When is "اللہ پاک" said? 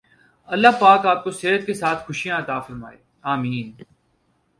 0.49-1.05